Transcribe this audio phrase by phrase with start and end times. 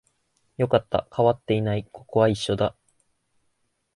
[0.57, 2.75] よかった、変わっていない、ここは一緒だ